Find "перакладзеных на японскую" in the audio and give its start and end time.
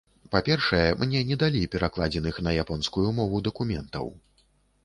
1.75-3.07